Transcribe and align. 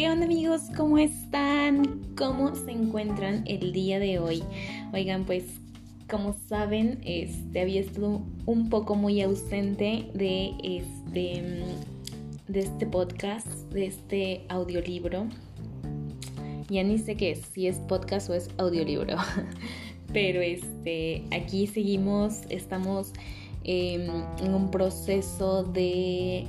¿Qué 0.00 0.08
onda 0.08 0.24
amigos? 0.24 0.62
¿Cómo 0.78 0.96
están? 0.96 2.00
¿Cómo 2.16 2.54
se 2.54 2.70
encuentran 2.70 3.44
el 3.46 3.74
día 3.74 3.98
de 3.98 4.18
hoy? 4.18 4.42
Oigan, 4.94 5.26
pues 5.26 5.44
como 6.08 6.32
saben, 6.48 7.02
este 7.04 7.60
había 7.60 7.82
estado 7.82 8.22
un 8.46 8.70
poco 8.70 8.94
muy 8.94 9.20
ausente 9.20 10.06
de 10.14 10.54
este 10.64 11.62
de 12.48 12.60
este 12.60 12.86
podcast, 12.86 13.46
de 13.74 13.84
este 13.88 14.46
audiolibro. 14.48 15.26
Ya 16.70 16.82
ni 16.82 16.96
sé 16.96 17.16
qué 17.16 17.32
es, 17.32 17.42
si 17.52 17.66
es 17.66 17.76
podcast 17.80 18.30
o 18.30 18.34
es 18.34 18.48
audiolibro. 18.56 19.18
Pero 20.14 20.40
este 20.40 21.24
aquí 21.30 21.66
seguimos, 21.66 22.40
estamos 22.48 23.12
em, 23.64 24.10
en 24.42 24.54
un 24.54 24.70
proceso 24.70 25.62
de 25.62 26.46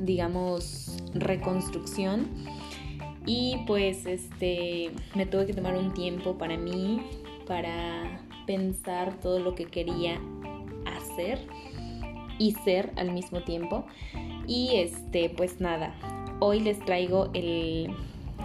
digamos 0.00 0.96
reconstrucción 1.14 2.26
y 3.26 3.58
pues 3.66 4.06
este 4.06 4.90
me 5.14 5.26
tuve 5.26 5.46
que 5.46 5.54
tomar 5.54 5.76
un 5.76 5.94
tiempo 5.94 6.36
para 6.38 6.56
mí, 6.56 7.00
para 7.46 8.20
pensar 8.46 9.18
todo 9.20 9.38
lo 9.38 9.54
que 9.54 9.66
quería 9.66 10.20
hacer 10.86 11.38
y 12.38 12.52
ser 12.52 12.92
al 12.96 13.12
mismo 13.12 13.42
tiempo. 13.42 13.84
Y 14.46 14.76
este, 14.76 15.30
pues 15.30 15.60
nada, 15.60 15.94
hoy 16.40 16.60
les 16.60 16.80
traigo 16.80 17.30
el, 17.34 17.90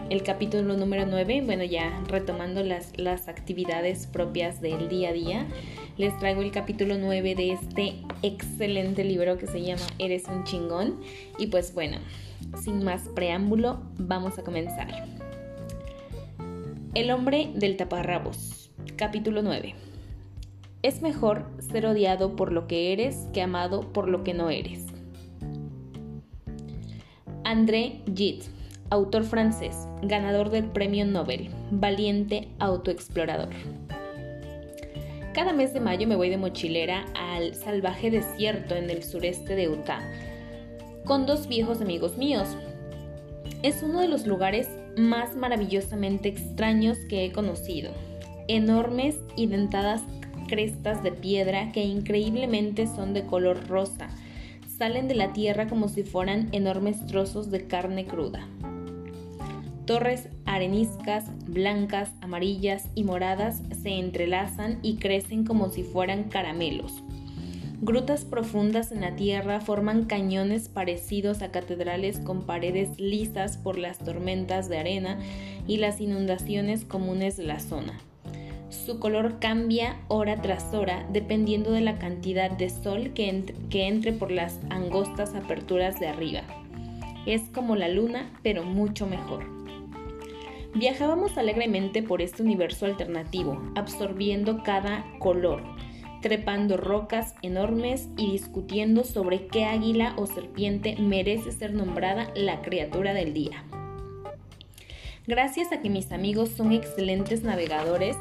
el 0.10 0.24
capítulo 0.24 0.76
número 0.76 1.06
9, 1.08 1.42
bueno 1.46 1.64
ya 1.64 2.04
retomando 2.08 2.64
las, 2.64 2.94
las 2.98 3.28
actividades 3.28 4.06
propias 4.08 4.62
del 4.62 4.88
día 4.90 5.10
a 5.10 5.14
día, 5.14 5.48
les 5.98 6.18
traigo 6.20 6.44
el 6.44 6.52
capítulo 6.52 6.98
9 7.00 7.34
de 7.34 7.54
este 7.54 7.96
excelente 8.22 9.04
libro 9.04 9.38
que 9.40 9.48
se 9.48 9.64
llama 9.64 9.82
Eres 9.98 10.26
un 10.28 10.44
chingón. 10.44 11.00
Y 11.40 11.48
pues 11.48 11.74
bueno, 11.74 11.98
sin 12.62 12.84
más 12.84 13.10
preámbulo, 13.10 13.82
vamos 13.98 14.38
a 14.38 14.44
comenzar. 14.44 14.88
El 16.94 17.12
hombre 17.12 17.52
del 17.56 17.78
taparrabos, 17.78 18.72
capítulo 18.96 19.42
9. 19.42 19.76
Es 20.84 21.02
mejor 21.02 21.46
ser 21.60 21.86
odiado 21.86 22.36
por 22.36 22.52
lo 22.52 22.68
que 22.68 22.94
eres 22.94 23.28
que 23.34 23.42
amado 23.42 23.82
por 23.94 24.08
lo 24.08 24.24
que 24.24 24.34
no 24.34 24.50
eres. 24.50 24.86
André 27.44 28.02
Gide, 28.14 28.46
autor 28.90 29.24
francés, 29.24 29.88
ganador 30.02 30.50
del 30.50 30.66
Premio 30.66 31.06
Nobel, 31.06 31.50
valiente 31.72 32.50
autoexplorador. 32.60 33.50
Cada 35.34 35.54
mes 35.54 35.74
de 35.74 35.80
mayo 35.80 36.08
me 36.08 36.16
voy 36.16 36.30
de 36.30 36.38
mochilera 36.38 37.06
al 37.14 37.54
salvaje 37.54 38.10
desierto 38.10 38.76
en 38.76 38.90
el 38.90 39.04
sureste 39.04 39.56
de 39.56 39.70
Utah 39.70 40.02
con 41.08 41.26
dos 41.26 41.48
viejos 41.48 41.82
amigos 41.82 42.18
míos. 42.18 42.50
Es 43.64 43.82
uno 43.82 44.02
de 44.02 44.10
los 44.10 44.28
lugares 44.28 44.68
más 44.98 45.36
maravillosamente 45.36 46.28
extraños 46.28 46.98
que 47.10 47.24
he 47.24 47.32
conocido. 47.32 47.92
Enormes 48.50 49.20
y 49.38 49.48
dentadas 49.48 50.02
crestas 50.48 51.04
de 51.04 51.14
piedra 51.14 51.72
que 51.72 51.84
increíblemente 51.84 52.88
son 52.88 53.14
de 53.14 53.26
color 53.26 53.68
rosa. 53.68 54.10
Salen 54.78 55.08
de 55.08 55.16
la 55.16 55.34
tierra 55.34 55.68
como 55.68 55.88
si 55.88 56.04
fueran 56.04 56.50
enormes 56.52 57.06
trozos 57.08 57.50
de 57.52 57.68
carne 57.68 58.06
cruda. 58.06 58.46
Torres 59.86 60.28
areniscas, 60.46 61.26
blancas, 61.48 62.12
amarillas 62.22 62.90
y 62.94 63.06
moradas 63.06 63.64
se 63.82 63.92
entrelazan 63.92 64.80
y 64.84 64.98
crecen 64.98 65.46
como 65.46 65.70
si 65.70 65.84
fueran 65.84 66.26
caramelos. 66.26 67.02
Grutas 67.80 68.26
profundas 68.26 68.92
en 68.92 69.02
la 69.02 69.16
tierra 69.16 69.62
forman 69.62 70.06
cañones 70.06 70.68
parecidos 70.68 71.44
a 71.44 71.52
catedrales 71.52 72.20
con 72.20 72.48
paredes 72.48 73.00
lisas 73.00 73.58
por 73.58 73.78
las 73.78 74.00
tormentas 74.00 74.68
de 74.68 74.80
arena 74.80 75.20
y 75.68 75.78
las 75.78 76.02
inundaciones 76.02 76.86
comunes 76.86 77.38
de 77.38 77.44
la 77.44 77.60
zona. 77.60 77.94
Su 78.70 79.00
color 79.00 79.38
cambia 79.40 79.96
hora 80.08 80.42
tras 80.42 80.74
hora 80.74 81.08
dependiendo 81.14 81.72
de 81.72 81.82
la 81.82 82.00
cantidad 82.00 82.50
de 82.50 82.72
sol 82.72 83.12
que, 83.14 83.44
entre 83.72 84.12
por 84.12 84.32
las 84.32 84.60
angostas 84.72 85.36
aperturas 85.36 86.00
de 86.00 86.08
arriba. 86.08 86.42
Es 87.28 87.44
como 87.54 87.76
la 87.76 87.90
luna, 87.90 88.32
pero 88.42 88.64
mucho 88.64 89.06
mejor. 89.06 89.46
Viajábamos 90.74 91.38
alegremente 91.38 92.02
por 92.02 92.24
este 92.24 92.42
universo 92.42 92.88
alternativo, 92.88 93.62
absorbiendo 93.76 94.64
cada 94.64 95.06
color, 95.20 95.64
trepando 96.22 96.78
rocas 96.78 97.36
enormes 97.42 98.08
y 98.18 98.32
discutiendo 98.32 99.04
sobre 99.04 99.48
qué 99.48 99.66
águila 99.66 100.14
o 100.18 100.26
serpiente 100.28 100.96
merece 101.00 101.52
ser 101.52 101.74
nombrada 101.74 102.32
la 102.36 102.62
criatura 102.62 103.14
del 103.14 103.34
día. 103.34 103.64
Gracias 105.28 105.72
a 105.72 105.82
que 105.82 105.90
mis 105.90 106.12
amigos 106.12 106.50
son 106.50 106.72
excelentes 106.72 107.44
navegadores, 107.44 108.16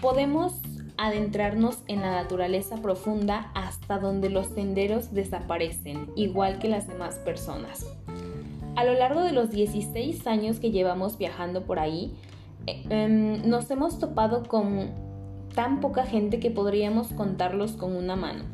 podemos 0.00 0.54
adentrarnos 0.96 1.78
en 1.88 2.00
la 2.00 2.12
naturaleza 2.12 2.76
profunda 2.76 3.50
hasta 3.54 3.98
donde 3.98 4.30
los 4.30 4.46
senderos 4.46 5.12
desaparecen, 5.12 6.10
igual 6.14 6.58
que 6.58 6.68
las 6.68 6.86
demás 6.86 7.16
personas. 7.16 7.86
A 8.76 8.84
lo 8.84 8.94
largo 8.94 9.22
de 9.22 9.32
los 9.32 9.50
16 9.50 10.26
años 10.26 10.60
que 10.60 10.70
llevamos 10.70 11.18
viajando 11.18 11.64
por 11.64 11.78
ahí, 11.78 12.14
eh, 12.66 12.84
em, 12.88 13.48
nos 13.48 13.70
hemos 13.70 13.98
topado 13.98 14.44
con 14.44 14.90
tan 15.54 15.80
poca 15.80 16.04
gente 16.04 16.40
que 16.40 16.50
podríamos 16.50 17.08
contarlos 17.08 17.72
con 17.72 17.94
una 17.94 18.16
mano. 18.16 18.44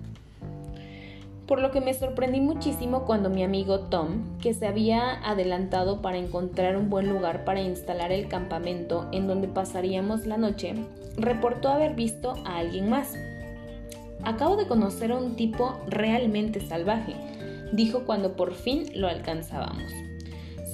Por 1.47 1.63
lo 1.63 1.71
que 1.71 1.81
me 1.81 1.95
sorprendí 1.95 2.41
muchísimo 2.41 3.05
cuando 3.07 3.31
mi 3.31 3.43
amigo 3.43 3.81
Tom, 3.81 4.39
que 4.39 4.53
se 4.53 4.67
había 4.67 5.13
adelantado 5.27 6.03
para 6.03 6.19
encontrar 6.19 6.77
un 6.77 6.91
buen 6.91 7.09
lugar 7.09 7.45
para 7.45 7.63
instalar 7.63 8.13
el 8.13 8.29
campamento 8.29 9.09
en 9.13 9.27
donde 9.27 9.49
pasaríamos 9.49 10.27
la 10.27 10.37
noche, 10.37 10.75
reportó 11.17 11.71
haber 11.71 11.95
visto 11.95 12.35
a 12.45 12.59
alguien 12.59 12.91
más. 12.91 13.15
Acabo 14.25 14.57
de 14.57 14.67
conocer 14.67 15.11
a 15.11 15.17
un 15.17 15.37
tipo 15.37 15.81
realmente 15.89 16.61
salvaje, 16.61 17.15
dijo 17.73 18.05
cuando 18.05 18.37
por 18.37 18.53
fin 18.53 18.85
lo 18.95 19.09
alcanzábamos. 19.09 19.91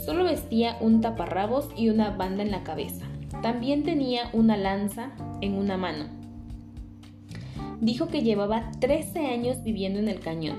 Solo 0.05 0.25
vestía 0.25 0.77
un 0.81 1.01
taparrabos 1.01 1.69
y 1.77 1.89
una 1.89 2.11
banda 2.11 2.43
en 2.43 2.51
la 2.51 2.65
cabeza. 2.65 3.07
También 3.43 3.83
tenía 3.83 4.31
una 4.33 4.57
lanza 4.57 5.11
en 5.41 5.55
una 5.55 5.77
mano. 5.77 6.07
Dijo 7.81 8.09
que 8.09 8.23
llevaba 8.23 8.71
13 8.81 9.27
años 9.27 9.63
viviendo 9.63 9.99
en 9.99 10.09
el 10.09 10.21
cañón. 10.21 10.57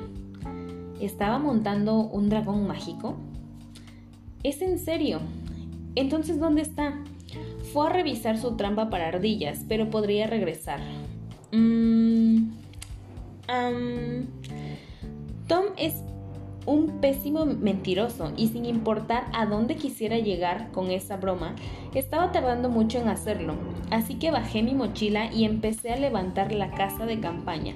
¿Estaba 0.99 1.39
montando 1.39 1.99
un 1.99 2.29
dragón 2.29 2.67
mágico? 2.67 3.15
¿Es 4.43 4.61
en 4.61 4.77
serio? 4.79 5.19
Entonces, 5.95 6.39
¿dónde 6.39 6.61
está? 6.61 6.99
Fue 7.73 7.87
a 7.87 7.89
revisar 7.89 8.37
su 8.37 8.55
trampa 8.55 8.89
para 8.89 9.07
ardillas, 9.07 9.65
pero 9.67 9.89
podría 9.89 10.27
regresar. 10.27 10.79
Mm, 11.51 12.49
Tom 15.47 15.65
es 15.77 15.93
un 16.65 16.99
pésimo 16.99 17.45
mentiroso. 17.45 18.31
Y 18.37 18.47
sin 18.49 18.65
importar 18.65 19.25
a 19.33 19.45
dónde 19.45 19.75
quisiera 19.75 20.17
llegar 20.17 20.71
con 20.71 20.91
esa 20.91 21.17
broma, 21.17 21.55
estaba 21.93 22.31
tardando 22.31 22.69
mucho 22.69 22.99
en 22.99 23.07
hacerlo, 23.07 23.55
así 23.91 24.15
que 24.15 24.31
bajé 24.31 24.63
mi 24.63 24.73
mochila 24.73 25.31
y 25.31 25.45
empecé 25.45 25.91
a 25.91 25.97
levantar 25.97 26.51
la 26.51 26.71
casa 26.71 27.05
de 27.05 27.19
campaña, 27.19 27.75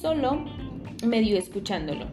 solo 0.00 0.44
medio 1.06 1.36
escuchándolo. 1.36 2.06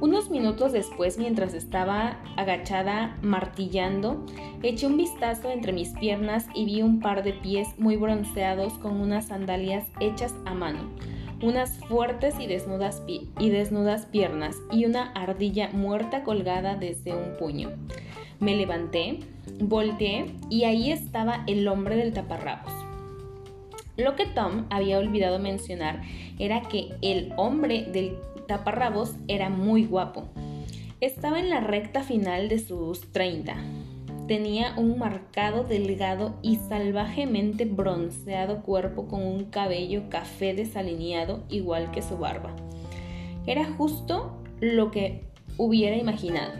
Unos 0.00 0.30
minutos 0.30 0.72
después, 0.72 1.18
mientras 1.18 1.54
estaba 1.54 2.18
agachada 2.36 3.18
martillando, 3.20 4.24
eché 4.62 4.86
un 4.86 4.96
vistazo 4.96 5.50
entre 5.50 5.72
mis 5.72 5.90
piernas 5.90 6.46
y 6.54 6.66
vi 6.66 6.82
un 6.82 7.00
par 7.00 7.24
de 7.24 7.32
pies 7.32 7.68
muy 7.78 7.96
bronceados 7.96 8.74
con 8.74 9.00
unas 9.00 9.26
sandalias 9.26 9.86
hechas 9.98 10.34
a 10.44 10.54
mano 10.54 10.88
unas 11.42 11.78
fuertes 11.86 12.34
y 12.40 12.46
desnudas, 12.46 13.02
y 13.06 13.50
desnudas 13.50 14.06
piernas 14.06 14.56
y 14.70 14.84
una 14.84 15.12
ardilla 15.12 15.70
muerta 15.72 16.22
colgada 16.24 16.76
desde 16.76 17.14
un 17.14 17.36
puño. 17.38 17.70
Me 18.40 18.56
levanté, 18.56 19.20
volteé 19.60 20.26
y 20.50 20.64
ahí 20.64 20.92
estaba 20.92 21.44
el 21.46 21.66
hombre 21.68 21.96
del 21.96 22.12
taparrabos. 22.12 22.72
Lo 23.96 24.14
que 24.14 24.26
Tom 24.26 24.66
había 24.70 24.98
olvidado 24.98 25.40
mencionar 25.40 26.02
era 26.38 26.62
que 26.62 26.90
el 27.02 27.32
hombre 27.36 27.82
del 27.82 28.16
taparrabos 28.46 29.16
era 29.26 29.50
muy 29.50 29.84
guapo. 29.84 30.28
Estaba 31.00 31.40
en 31.40 31.50
la 31.50 31.60
recta 31.60 32.02
final 32.02 32.48
de 32.48 32.58
sus 32.60 33.12
30, 33.12 33.56
Tenía 34.28 34.74
un 34.76 34.98
marcado, 34.98 35.64
delgado 35.64 36.34
y 36.42 36.56
salvajemente 36.56 37.64
bronceado 37.64 38.60
cuerpo 38.60 39.08
con 39.08 39.22
un 39.22 39.46
cabello 39.46 40.10
café 40.10 40.52
desalineado 40.52 41.44
igual 41.48 41.90
que 41.92 42.02
su 42.02 42.18
barba. 42.18 42.54
Era 43.46 43.64
justo 43.64 44.36
lo 44.60 44.90
que 44.90 45.24
hubiera 45.56 45.96
imaginado, 45.96 46.52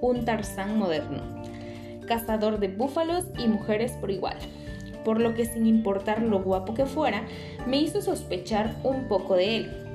un 0.00 0.24
Tarzán 0.24 0.78
moderno, 0.78 1.20
cazador 2.06 2.60
de 2.60 2.68
búfalos 2.68 3.24
y 3.36 3.48
mujeres 3.48 3.90
por 4.00 4.12
igual, 4.12 4.36
por 5.04 5.20
lo 5.20 5.34
que 5.34 5.46
sin 5.46 5.66
importar 5.66 6.22
lo 6.22 6.44
guapo 6.44 6.74
que 6.74 6.86
fuera, 6.86 7.24
me 7.66 7.78
hizo 7.78 8.02
sospechar 8.02 8.76
un 8.84 9.08
poco 9.08 9.34
de 9.34 9.56
él. 9.56 9.89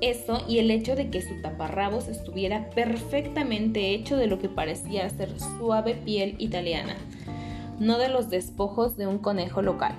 Eso 0.00 0.42
y 0.46 0.58
el 0.58 0.70
hecho 0.70 0.94
de 0.94 1.10
que 1.10 1.22
su 1.22 1.40
taparrabos 1.42 2.06
estuviera 2.06 2.70
perfectamente 2.70 3.94
hecho 3.94 4.16
de 4.16 4.28
lo 4.28 4.38
que 4.38 4.48
parecía 4.48 5.08
ser 5.10 5.40
suave 5.40 5.96
piel 5.96 6.36
italiana, 6.38 6.94
no 7.80 7.98
de 7.98 8.08
los 8.08 8.30
despojos 8.30 8.96
de 8.96 9.08
un 9.08 9.18
conejo 9.18 9.60
local. 9.60 9.94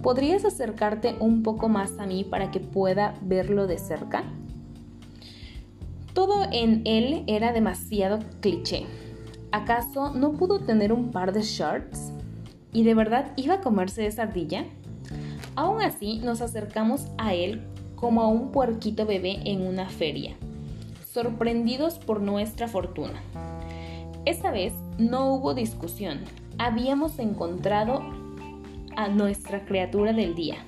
¿Podrías 0.00 0.44
acercarte 0.44 1.16
un 1.18 1.42
poco 1.42 1.68
más 1.68 1.98
a 1.98 2.06
mí 2.06 2.22
para 2.22 2.52
que 2.52 2.60
pueda 2.60 3.14
verlo 3.20 3.66
de 3.66 3.78
cerca? 3.78 4.22
Todo 6.12 6.46
en 6.52 6.82
él 6.84 7.24
era 7.26 7.52
demasiado 7.52 8.20
cliché. 8.40 8.86
¿Acaso 9.50 10.14
no 10.14 10.34
pudo 10.34 10.60
tener 10.60 10.92
un 10.92 11.10
par 11.10 11.32
de 11.32 11.42
shorts? 11.42 12.12
¿Y 12.72 12.84
de 12.84 12.94
verdad 12.94 13.32
iba 13.34 13.54
a 13.54 13.60
comerse 13.60 14.06
esa 14.06 14.22
ardilla? 14.22 14.66
Aún 15.56 15.82
así, 15.82 16.20
nos 16.20 16.40
acercamos 16.42 17.08
a 17.18 17.34
él 17.34 17.66
como 17.96 18.22
a 18.22 18.28
un 18.28 18.52
puerquito 18.52 19.06
bebé 19.06 19.40
en 19.44 19.66
una 19.66 19.88
feria, 19.88 20.36
sorprendidos 21.12 21.98
por 21.98 22.20
nuestra 22.20 22.68
fortuna. 22.68 23.20
Esa 24.24 24.50
vez 24.50 24.72
no 24.98 25.34
hubo 25.34 25.54
discusión, 25.54 26.20
habíamos 26.58 27.18
encontrado 27.18 28.02
a 28.96 29.08
nuestra 29.08 29.64
criatura 29.64 30.12
del 30.12 30.34
día. 30.34 30.58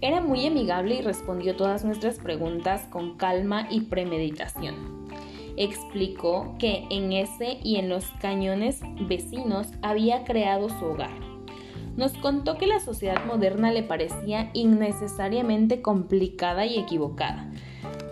Era 0.00 0.20
muy 0.20 0.46
amigable 0.46 0.96
y 0.96 1.02
respondió 1.02 1.56
todas 1.56 1.84
nuestras 1.84 2.18
preguntas 2.18 2.82
con 2.90 3.16
calma 3.16 3.66
y 3.70 3.82
premeditación. 3.82 5.08
Explicó 5.56 6.54
que 6.58 6.86
en 6.90 7.12
ese 7.12 7.58
y 7.64 7.76
en 7.76 7.88
los 7.88 8.06
cañones 8.20 8.80
vecinos 9.08 9.68
había 9.82 10.24
creado 10.24 10.68
su 10.68 10.84
hogar 10.84 11.27
nos 11.98 12.12
contó 12.12 12.56
que 12.56 12.68
la 12.68 12.78
sociedad 12.78 13.24
moderna 13.26 13.72
le 13.72 13.82
parecía 13.82 14.50
innecesariamente 14.54 15.82
complicada 15.82 16.64
y 16.64 16.78
equivocada, 16.78 17.50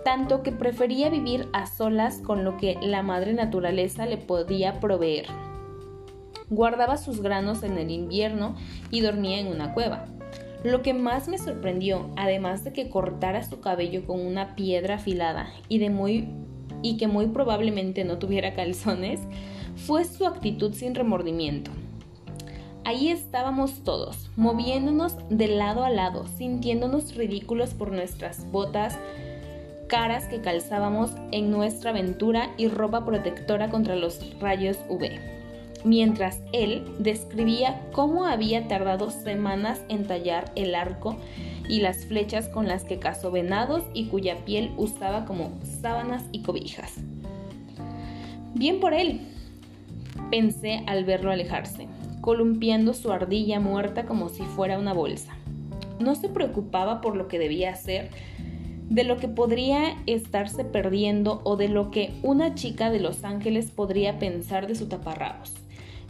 tanto 0.05 0.43
que 0.43 0.51
prefería 0.51 1.09
vivir 1.09 1.49
a 1.53 1.67
solas 1.67 2.19
con 2.19 2.43
lo 2.43 2.57
que 2.57 2.77
la 2.83 3.05
madre 3.05 3.33
naturaleza 3.33 4.05
le 4.05 4.17
podía 4.17 4.81
proveer. 4.81 5.27
Guardaba 6.51 6.97
sus 6.97 7.23
granos 7.23 7.63
en 7.63 7.79
el 7.79 7.93
invierno 7.93 8.57
y 8.91 9.03
dormía 9.03 9.39
en 9.39 9.47
una 9.47 9.73
cueva. 9.73 10.07
Lo 10.65 10.83
que 10.83 10.93
más 10.93 11.29
me 11.29 11.39
sorprendió, 11.39 12.11
además 12.17 12.65
de 12.65 12.73
que 12.73 12.91
cortara 12.91 13.45
su 13.45 13.61
cabello 13.61 14.05
con 14.05 14.21
una 14.21 14.57
piedra 14.57 14.97
afilada 14.97 15.49
y, 15.69 15.79
que 16.97 17.07
muy 17.07 17.27
probablemente 17.29 18.03
no 18.03 18.19
tuviera 18.19 18.55
calzones, 18.57 19.21
fue 19.77 20.05
su 20.05 20.27
actitud 20.27 20.73
sin 20.75 20.97
remordimiento. 20.97 21.71
Ahí 22.87 23.09
estábamos 23.09 23.83
todos, 23.83 24.31
moviéndonos 24.37 25.17
de 25.29 25.49
lado 25.49 25.83
a 25.83 25.91
lado, 25.91 26.25
sintiéndonos 26.39 27.17
ridículos 27.17 27.75
por 27.75 27.91
nuestras 27.91 28.49
botas, 28.53 28.97
caras 29.89 30.27
que 30.29 30.41
calzábamos 30.41 31.11
en 31.33 31.51
nuestra 31.51 31.91
aventura 31.91 32.55
y 32.57 32.69
ropa 32.69 33.05
protectora 33.05 33.71
contra 33.71 33.97
los 33.97 34.39
rayos 34.39 34.79
UV. 34.89 35.19
Mientras 35.83 36.43
él 36.53 36.85
describía 37.01 37.83
cómo 37.91 38.25
había 38.25 38.69
tardado 38.69 39.11
semanas 39.11 39.81
en 39.89 40.07
tallar 40.07 40.53
el 40.55 40.77
arco 40.77 41.17
y 41.69 41.81
las 41.81 42.07
flechas 42.07 42.49
con 42.49 42.69
las 42.69 42.85
que 42.85 43.01
cazó 43.01 43.33
venados 43.33 43.83
y 43.95 44.07
cuya 44.07 44.45
piel 44.45 44.71
usaba 44.77 45.25
como 45.25 45.51
sábanas 45.81 46.23
y 46.31 46.43
cobijas. 46.43 46.95
Bien 48.55 48.79
por 48.79 48.95
él, 48.95 49.23
pensé 50.31 50.85
al 50.87 51.05
verlo 51.05 51.33
alejarse 51.33 51.89
columpiando 52.27 52.93
su 52.93 53.13
ardilla 53.13 53.61
muerta 53.61 54.05
como 54.05 54.31
si 54.31 54.43
fuera 54.43 54.81
una 54.81 54.93
bolsa. 54.93 55.37
No 56.01 56.17
se 56.17 56.29
preocupaba 56.29 57.01
por 57.01 57.15
lo 57.15 57.29
que 57.29 57.39
debía 57.39 57.71
hacer, 57.71 58.11
de 58.91 59.05
lo 59.05 59.19
que 59.19 59.29
podría 59.29 59.97
estarse 60.07 60.65
perdiendo 60.65 61.41
o 61.45 61.55
de 61.55 61.69
lo 61.69 61.93
que 61.93 62.15
una 62.25 62.57
chica 62.57 62.91
de 62.91 62.99
Los 62.99 63.23
Ángeles 63.23 63.71
podría 63.71 64.19
pensar 64.19 64.67
de 64.67 64.75
su 64.75 64.89
taparrabos. 64.89 65.53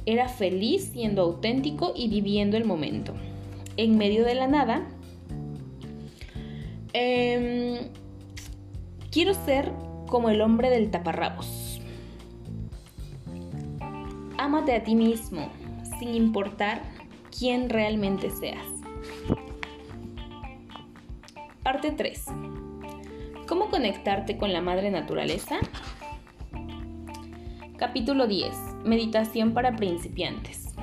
Era 0.06 0.30
feliz 0.30 0.88
siendo 0.90 1.20
auténtico 1.20 1.92
y 1.94 2.08
viviendo 2.08 2.56
el 2.56 2.64
momento. 2.64 3.12
En 3.76 3.98
medio 3.98 4.24
de 4.24 4.36
la 4.36 4.46
nada, 4.46 4.88
em, 6.94 7.90
quiero 9.10 9.34
ser 9.34 9.70
como 10.06 10.30
el 10.30 10.40
hombre 10.40 10.70
del 10.70 10.90
taparrabos. 10.90 11.78
Ámate 14.38 14.74
a 14.74 14.82
ti 14.82 14.94
mismo, 14.94 15.50
sin 15.98 16.14
importar 16.14 16.82
quién 17.36 17.68
realmente 17.68 18.30
seas. 18.30 18.66
Parte 21.62 21.90
3. 21.90 22.26
¿Cómo 23.48 23.68
conectarte 23.70 24.38
con 24.38 24.52
la 24.52 24.60
madre 24.60 24.90
naturaleza? 24.90 25.56
Capítulo 27.76 28.26
10. 28.26 28.56
Meditación 28.84 29.52
para 29.52 29.76
principiantes. 29.76 30.74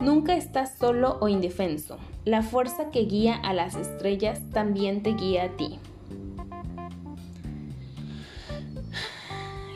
Nunca 0.00 0.34
estás 0.36 0.76
solo 0.76 1.18
o 1.20 1.28
indefenso. 1.28 1.98
La 2.24 2.42
fuerza 2.42 2.90
que 2.90 3.04
guía 3.04 3.34
a 3.36 3.52
las 3.52 3.74
estrellas 3.76 4.40
también 4.50 5.02
te 5.02 5.14
guía 5.14 5.44
a 5.44 5.48
ti. 5.56 5.78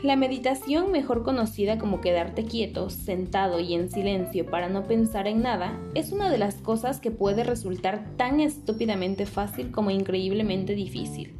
La 0.01 0.15
meditación, 0.15 0.93
mejor 0.93 1.23
conocida 1.23 1.77
como 1.77 1.99
quedarte 1.99 2.45
quieto, 2.45 2.89
sentado 2.89 3.59
y 3.59 3.73
en 3.73 3.89
silencio 3.91 4.45
para 4.45 4.69
no 4.69 4.87
pensar 4.87 5.27
en 5.27 5.41
nada, 5.41 5.77
es 5.93 6.13
una 6.13 6.29
de 6.29 6.37
las 6.37 6.55
cosas 6.55 7.01
que 7.01 7.11
puede 7.11 7.43
resultar 7.43 8.05
tan 8.15 8.39
estúpidamente 8.39 9.25
fácil 9.25 9.71
como 9.71 9.91
increíblemente 9.91 10.73
difícil. 10.73 11.35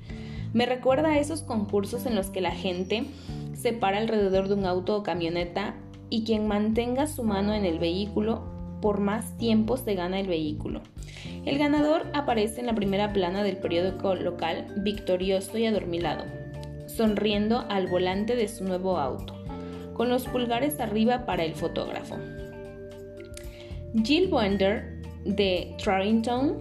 Me 0.51 0.65
recuerda 0.65 1.11
a 1.11 1.19
esos 1.19 1.41
concursos 1.41 2.05
en 2.05 2.15
los 2.15 2.31
que 2.31 2.41
la 2.41 2.51
gente 2.51 3.05
se 3.53 3.71
para 3.71 3.97
alrededor 3.97 4.49
de 4.49 4.55
un 4.55 4.65
auto 4.65 4.97
o 4.97 5.03
camioneta 5.03 5.75
y 6.09 6.25
quien 6.25 6.45
mantenga 6.45 7.07
su 7.07 7.23
mano 7.23 7.53
en 7.53 7.63
el 7.63 7.79
vehículo 7.79 8.43
por 8.81 8.99
más 8.99 9.37
tiempo 9.37 9.77
se 9.77 9.95
gana 9.95 10.19
el 10.19 10.27
vehículo. 10.27 10.81
El 11.45 11.59
ganador 11.59 12.07
aparece 12.13 12.59
en 12.59 12.65
la 12.65 12.75
primera 12.75 13.13
plana 13.13 13.41
del 13.41 13.55
periódico 13.55 14.15
local 14.15 14.67
victorioso 14.83 15.57
y 15.57 15.65
adormilado 15.65 16.38
sonriendo 16.99 17.63
al 17.69 17.87
volante 17.87 18.35
de 18.35 18.49
su 18.49 18.65
nuevo 18.65 18.97
auto, 18.97 19.33
con 19.93 20.09
los 20.09 20.25
pulgares 20.25 20.81
arriba 20.81 21.25
para 21.25 21.45
el 21.45 21.55
fotógrafo. 21.55 22.17
Jill 24.03 24.27
Bonder 24.27 25.01
de 25.23 25.77
Trenton 25.81 26.57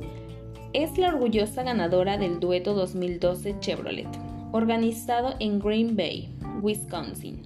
es 0.74 0.96
la 0.96 1.08
orgullosa 1.08 1.64
ganadora 1.64 2.18
del 2.18 2.38
dueto 2.38 2.74
2012 2.74 3.56
Chevrolet, 3.58 4.06
organizado 4.52 5.34
en 5.40 5.58
Green 5.58 5.96
Bay, 5.96 6.28
Wisconsin, 6.62 7.42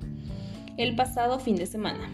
el 0.76 0.94
pasado 0.94 1.38
fin 1.38 1.56
de 1.56 1.64
semana. 1.64 2.10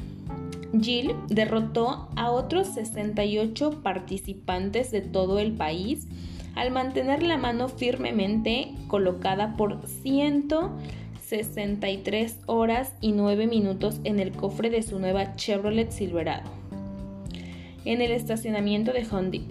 Jill 0.81 1.13
derrotó 1.27 2.09
a 2.15 2.31
otros 2.31 2.69
68 2.69 3.83
participantes 3.83 4.93
de 4.93 5.01
todo 5.01 5.41
el 5.41 5.55
país 5.55 6.07
al 6.55 6.71
mantener 6.71 7.23
la 7.23 7.37
mano 7.37 7.69
firmemente 7.69 8.73
colocada 8.87 9.55
por 9.57 9.87
163 9.87 12.39
horas 12.47 12.95
y 13.01 13.13
9 13.13 13.47
minutos 13.47 14.01
en 14.05 14.21
el 14.21 14.33
cofre 14.33 14.71
de 14.71 14.83
su 14.83 14.99
nueva 14.99 15.37
Chevrolet 15.37 15.91
Silverado, 15.91 16.51
en 17.85 18.01
el 18.03 18.13
estacionamiento 18.13 18.93
de 18.93 19.07
Home. 19.11 19.43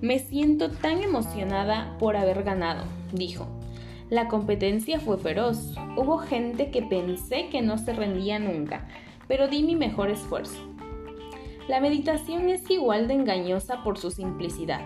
Me 0.00 0.18
siento 0.18 0.70
tan 0.70 1.02
emocionada 1.02 1.96
por 1.98 2.16
haber 2.16 2.44
ganado, 2.44 2.84
dijo. 3.12 3.48
La 4.10 4.28
competencia 4.28 5.00
fue 5.00 5.18
feroz. 5.18 5.74
Hubo 5.96 6.18
gente 6.18 6.70
que 6.70 6.80
pensé 6.80 7.48
que 7.50 7.60
no 7.60 7.76
se 7.76 7.92
rendía 7.92 8.38
nunca, 8.38 8.88
pero 9.26 9.48
di 9.48 9.62
mi 9.62 9.76
mejor 9.76 10.08
esfuerzo. 10.08 10.56
La 11.68 11.80
meditación 11.80 12.48
es 12.48 12.70
igual 12.70 13.08
de 13.08 13.14
engañosa 13.14 13.82
por 13.82 13.98
su 13.98 14.10
simplicidad. 14.10 14.80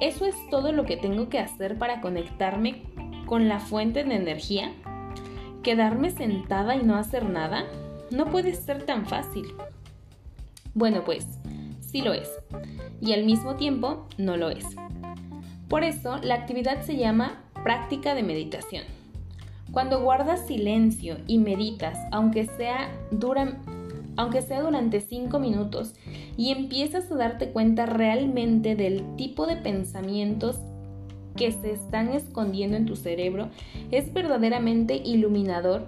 ¿Eso 0.00 0.26
es 0.26 0.34
todo 0.50 0.72
lo 0.72 0.84
que 0.84 0.98
tengo 0.98 1.30
que 1.30 1.38
hacer 1.38 1.78
para 1.78 2.02
conectarme 2.02 2.82
con 3.24 3.48
la 3.48 3.60
fuente 3.60 4.04
de 4.04 4.14
energía? 4.14 4.72
¿Quedarme 5.62 6.10
sentada 6.10 6.76
y 6.76 6.82
no 6.82 6.96
hacer 6.96 7.28
nada? 7.28 7.64
No 8.10 8.26
puede 8.26 8.54
ser 8.54 8.84
tan 8.84 9.06
fácil. 9.06 9.46
Bueno, 10.74 11.02
pues, 11.04 11.26
sí 11.80 12.02
lo 12.02 12.12
es. 12.12 12.30
Y 13.00 13.14
al 13.14 13.24
mismo 13.24 13.56
tiempo, 13.56 14.06
no 14.18 14.36
lo 14.36 14.50
es. 14.50 14.66
Por 15.66 15.82
eso, 15.82 16.18
la 16.18 16.34
actividad 16.34 16.82
se 16.82 16.96
llama 16.96 17.42
práctica 17.64 18.14
de 18.14 18.22
meditación. 18.22 18.84
Cuando 19.72 20.02
guardas 20.02 20.46
silencio 20.46 21.16
y 21.26 21.38
meditas, 21.38 21.98
aunque 22.12 22.44
sea 22.44 22.92
dura, 23.10 23.56
aunque 24.16 24.42
sea 24.42 24.62
durante 24.62 25.00
5 25.00 25.38
minutos, 25.38 25.94
y 26.36 26.50
empiezas 26.50 27.10
a 27.10 27.16
darte 27.16 27.50
cuenta 27.50 27.86
realmente 27.86 28.76
del 28.76 29.16
tipo 29.16 29.46
de 29.46 29.56
pensamientos 29.56 30.58
que 31.36 31.52
se 31.52 31.72
están 31.72 32.08
escondiendo 32.08 32.76
en 32.76 32.86
tu 32.86 32.96
cerebro, 32.96 33.48
es 33.90 34.12
verdaderamente 34.12 34.96
iluminador 34.96 35.86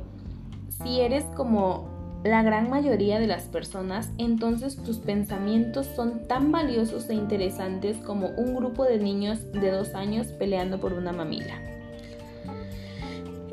si 0.82 1.00
eres 1.00 1.24
como 1.36 1.88
la 2.24 2.42
gran 2.42 2.68
mayoría 2.68 3.18
de 3.18 3.26
las 3.26 3.44
personas, 3.44 4.10
entonces 4.18 4.76
tus 4.76 4.98
pensamientos 4.98 5.86
son 5.94 6.26
tan 6.26 6.50
valiosos 6.50 7.08
e 7.10 7.14
interesantes 7.14 7.96
como 7.98 8.28
un 8.36 8.56
grupo 8.56 8.84
de 8.84 8.98
niños 8.98 9.52
de 9.52 9.70
dos 9.70 9.94
años 9.94 10.26
peleando 10.28 10.80
por 10.80 10.92
una 10.92 11.12
mamila. 11.12 11.77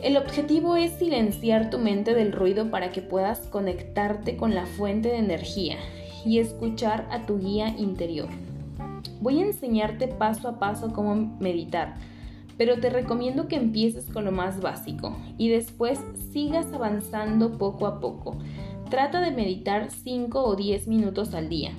El 0.05 0.17
objetivo 0.17 0.75
es 0.75 0.91
silenciar 0.99 1.71
tu 1.71 1.79
mente 1.79 2.13
del 2.13 2.31
ruido 2.31 2.69
para 2.69 2.91
que 2.91 3.01
puedas 3.01 3.39
conectarte 3.47 4.37
con 4.37 4.53
la 4.53 4.67
fuente 4.67 5.09
de 5.09 5.17
energía 5.17 5.77
y 6.23 6.37
escuchar 6.37 7.07
a 7.09 7.25
tu 7.25 7.39
guía 7.39 7.69
interior. 7.69 8.27
Voy 9.19 9.39
a 9.39 9.47
enseñarte 9.47 10.07
paso 10.07 10.47
a 10.47 10.59
paso 10.59 10.93
cómo 10.93 11.15
meditar, 11.39 11.95
pero 12.55 12.79
te 12.79 12.91
recomiendo 12.91 13.47
que 13.47 13.55
empieces 13.55 14.05
con 14.05 14.25
lo 14.25 14.31
más 14.31 14.61
básico 14.61 15.17
y 15.39 15.49
después 15.49 15.99
sigas 16.31 16.71
avanzando 16.71 17.57
poco 17.57 17.87
a 17.87 17.99
poco. 17.99 18.37
Trata 18.91 19.21
de 19.21 19.31
meditar 19.31 19.89
5 19.89 20.39
o 20.39 20.55
10 20.55 20.87
minutos 20.87 21.33
al 21.33 21.49
día 21.49 21.71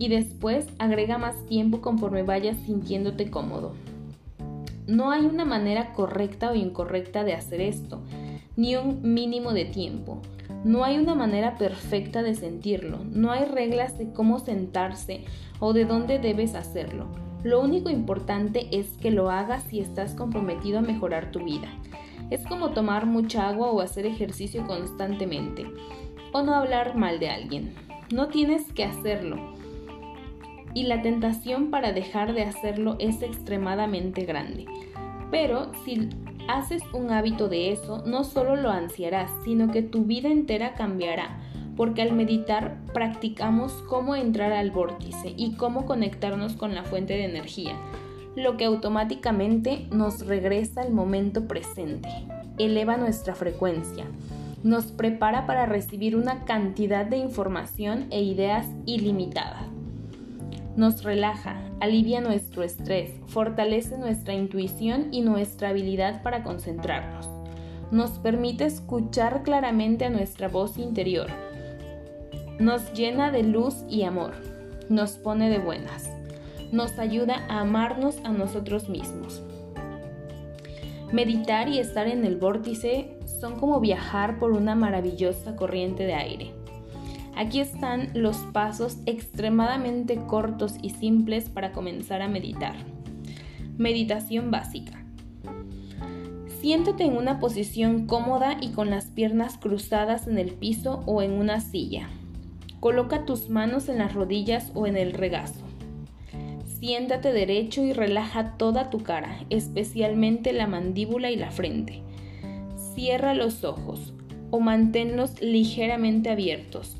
y 0.00 0.08
después 0.08 0.66
agrega 0.80 1.16
más 1.16 1.46
tiempo 1.46 1.80
conforme 1.80 2.24
vayas 2.24 2.56
sintiéndote 2.66 3.30
cómodo. 3.30 3.72
No 4.86 5.10
hay 5.10 5.26
una 5.26 5.44
manera 5.44 5.92
correcta 5.92 6.50
o 6.50 6.54
incorrecta 6.54 7.22
de 7.22 7.34
hacer 7.34 7.60
esto, 7.60 8.02
ni 8.56 8.76
un 8.76 9.00
mínimo 9.14 9.52
de 9.52 9.64
tiempo. 9.64 10.20
No 10.64 10.84
hay 10.84 10.98
una 10.98 11.14
manera 11.14 11.56
perfecta 11.56 12.22
de 12.22 12.34
sentirlo, 12.34 12.98
no 13.10 13.30
hay 13.30 13.44
reglas 13.44 13.98
de 13.98 14.12
cómo 14.12 14.38
sentarse 14.38 15.24
o 15.60 15.72
de 15.72 15.84
dónde 15.84 16.18
debes 16.18 16.54
hacerlo. 16.54 17.06
Lo 17.44 17.60
único 17.60 17.90
importante 17.90 18.68
es 18.70 18.86
que 19.00 19.10
lo 19.10 19.30
hagas 19.30 19.64
si 19.64 19.80
estás 19.80 20.14
comprometido 20.14 20.78
a 20.78 20.82
mejorar 20.82 21.32
tu 21.32 21.44
vida. 21.44 21.68
Es 22.30 22.46
como 22.46 22.70
tomar 22.70 23.06
mucha 23.06 23.48
agua 23.48 23.70
o 23.70 23.80
hacer 23.80 24.06
ejercicio 24.06 24.66
constantemente, 24.66 25.66
o 26.32 26.42
no 26.42 26.54
hablar 26.54 26.96
mal 26.96 27.18
de 27.18 27.30
alguien. 27.30 27.74
No 28.12 28.28
tienes 28.28 28.72
que 28.72 28.84
hacerlo, 28.84 29.51
y 30.74 30.84
la 30.84 31.02
tentación 31.02 31.70
para 31.70 31.92
dejar 31.92 32.34
de 32.34 32.42
hacerlo 32.42 32.96
es 32.98 33.22
extremadamente 33.22 34.24
grande. 34.24 34.66
Pero 35.30 35.72
si 35.84 36.08
haces 36.48 36.82
un 36.92 37.10
hábito 37.10 37.48
de 37.48 37.72
eso, 37.72 38.02
no 38.06 38.24
solo 38.24 38.56
lo 38.56 38.70
ansiarás, 38.70 39.30
sino 39.44 39.70
que 39.70 39.82
tu 39.82 40.04
vida 40.04 40.28
entera 40.28 40.74
cambiará, 40.74 41.40
porque 41.76 42.02
al 42.02 42.12
meditar 42.12 42.78
practicamos 42.92 43.72
cómo 43.88 44.14
entrar 44.14 44.52
al 44.52 44.70
vórtice 44.70 45.34
y 45.36 45.54
cómo 45.54 45.86
conectarnos 45.86 46.54
con 46.54 46.74
la 46.74 46.84
fuente 46.84 47.14
de 47.14 47.24
energía, 47.24 47.76
lo 48.36 48.56
que 48.56 48.64
automáticamente 48.64 49.86
nos 49.90 50.26
regresa 50.26 50.82
al 50.82 50.92
momento 50.92 51.46
presente, 51.46 52.08
eleva 52.58 52.96
nuestra 52.96 53.34
frecuencia, 53.34 54.06
nos 54.62 54.86
prepara 54.86 55.46
para 55.46 55.66
recibir 55.66 56.16
una 56.16 56.44
cantidad 56.44 57.04
de 57.04 57.16
información 57.16 58.06
e 58.10 58.22
ideas 58.22 58.66
ilimitadas 58.86 59.81
nos 60.76 61.02
relaja, 61.02 61.62
alivia 61.80 62.20
nuestro 62.20 62.62
estrés, 62.62 63.10
fortalece 63.26 63.98
nuestra 63.98 64.34
intuición 64.34 65.08
y 65.12 65.20
nuestra 65.20 65.68
habilidad 65.68 66.22
para 66.22 66.42
concentrarnos. 66.42 67.28
Nos 67.90 68.12
permite 68.12 68.64
escuchar 68.64 69.42
claramente 69.42 70.06
a 70.06 70.10
nuestra 70.10 70.48
voz 70.48 70.78
interior. 70.78 71.26
Nos 72.58 72.92
llena 72.94 73.30
de 73.30 73.42
luz 73.42 73.84
y 73.88 74.04
amor. 74.04 74.32
Nos 74.88 75.12
pone 75.12 75.50
de 75.50 75.58
buenas. 75.58 76.10
Nos 76.70 76.98
ayuda 76.98 77.44
a 77.48 77.60
amarnos 77.60 78.16
a 78.24 78.30
nosotros 78.30 78.88
mismos. 78.88 79.42
Meditar 81.12 81.68
y 81.68 81.78
estar 81.78 82.08
en 82.08 82.24
el 82.24 82.36
vórtice 82.36 83.18
son 83.26 83.60
como 83.60 83.80
viajar 83.80 84.38
por 84.38 84.52
una 84.52 84.74
maravillosa 84.74 85.54
corriente 85.56 86.06
de 86.06 86.14
aire. 86.14 86.61
Aquí 87.34 87.60
están 87.60 88.10
los 88.14 88.36
pasos 88.52 88.98
extremadamente 89.06 90.16
cortos 90.16 90.74
y 90.82 90.90
simples 90.90 91.48
para 91.48 91.72
comenzar 91.72 92.20
a 92.20 92.28
meditar. 92.28 92.74
Meditación 93.78 94.50
básica. 94.50 95.02
Siéntate 96.60 97.04
en 97.04 97.16
una 97.16 97.40
posición 97.40 98.06
cómoda 98.06 98.58
y 98.60 98.68
con 98.72 98.90
las 98.90 99.06
piernas 99.06 99.56
cruzadas 99.56 100.28
en 100.28 100.38
el 100.38 100.52
piso 100.52 101.02
o 101.06 101.22
en 101.22 101.32
una 101.32 101.60
silla. 101.60 102.08
Coloca 102.80 103.24
tus 103.24 103.48
manos 103.48 103.88
en 103.88 103.98
las 103.98 104.12
rodillas 104.12 104.70
o 104.74 104.86
en 104.86 104.96
el 104.96 105.12
regazo. 105.12 105.64
Siéntate 106.78 107.32
derecho 107.32 107.82
y 107.82 107.92
relaja 107.92 108.58
toda 108.58 108.90
tu 108.90 109.02
cara, 109.02 109.38
especialmente 109.50 110.52
la 110.52 110.66
mandíbula 110.66 111.30
y 111.30 111.36
la 111.36 111.50
frente. 111.50 112.02
Cierra 112.94 113.34
los 113.34 113.64
ojos 113.64 114.12
o 114.50 114.60
manténlos 114.60 115.40
ligeramente 115.40 116.28
abiertos 116.30 116.98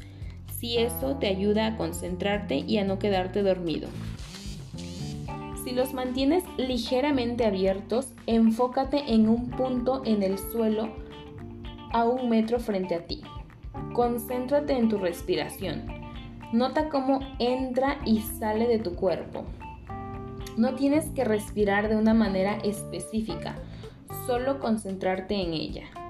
si 0.62 0.78
eso 0.78 1.16
te 1.16 1.26
ayuda 1.26 1.66
a 1.66 1.76
concentrarte 1.76 2.54
y 2.54 2.78
a 2.78 2.84
no 2.84 3.00
quedarte 3.00 3.42
dormido. 3.42 3.88
Si 5.64 5.72
los 5.72 5.92
mantienes 5.92 6.44
ligeramente 6.56 7.44
abiertos, 7.44 8.12
enfócate 8.28 9.12
en 9.12 9.28
un 9.28 9.50
punto 9.50 10.02
en 10.04 10.22
el 10.22 10.38
suelo 10.38 10.88
a 11.92 12.04
un 12.04 12.28
metro 12.28 12.60
frente 12.60 12.94
a 12.94 13.04
ti. 13.08 13.22
Concéntrate 13.92 14.74
en 14.74 14.88
tu 14.88 14.98
respiración. 14.98 15.82
Nota 16.52 16.88
cómo 16.90 17.18
entra 17.40 17.98
y 18.06 18.20
sale 18.20 18.68
de 18.68 18.78
tu 18.78 18.94
cuerpo. 18.94 19.44
No 20.56 20.76
tienes 20.76 21.06
que 21.06 21.24
respirar 21.24 21.88
de 21.88 21.96
una 21.96 22.14
manera 22.14 22.58
específica, 22.62 23.56
solo 24.26 24.60
concentrarte 24.60 25.34
en 25.34 25.54
ella. 25.54 26.01